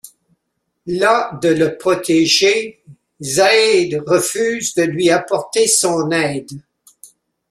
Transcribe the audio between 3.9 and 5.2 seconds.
refuse de lui